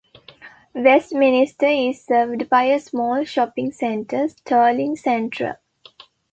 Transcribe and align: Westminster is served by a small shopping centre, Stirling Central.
Westminster 0.73 1.67
is 1.67 2.01
served 2.03 2.49
by 2.49 2.63
a 2.63 2.79
small 2.79 3.23
shopping 3.23 3.71
centre, 3.71 4.27
Stirling 4.29 4.95
Central. 4.95 5.53